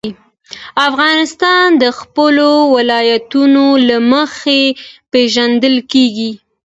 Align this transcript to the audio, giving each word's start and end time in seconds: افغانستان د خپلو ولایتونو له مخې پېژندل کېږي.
افغانستان 0.89 1.65
د 1.81 1.83
خپلو 1.99 2.49
ولایتونو 2.75 3.65
له 3.87 3.97
مخې 4.11 4.61
پېژندل 5.11 5.75
کېږي. 5.91 6.31